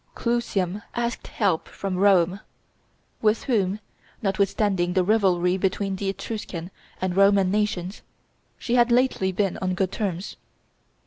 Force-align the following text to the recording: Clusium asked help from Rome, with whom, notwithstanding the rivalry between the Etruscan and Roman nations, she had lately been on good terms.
Clusium 0.15 0.81
asked 0.95 1.27
help 1.27 1.67
from 1.67 1.95
Rome, 1.95 2.39
with 3.21 3.43
whom, 3.43 3.79
notwithstanding 4.23 4.93
the 4.93 5.03
rivalry 5.03 5.57
between 5.57 5.95
the 5.95 6.09
Etruscan 6.09 6.71
and 6.99 7.15
Roman 7.15 7.51
nations, 7.51 8.01
she 8.57 8.73
had 8.73 8.91
lately 8.91 9.31
been 9.31 9.59
on 9.59 9.75
good 9.75 9.91
terms. 9.91 10.37